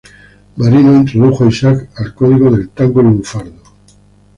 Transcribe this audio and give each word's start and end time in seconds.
Marino 0.55 0.95
introdujo 0.95 1.43
a 1.43 1.49
Isaac 1.49 1.91
al 1.97 2.15
código 2.15 2.49
del 2.49 2.69
tango 2.69 3.03
lunfardo. 3.03 3.61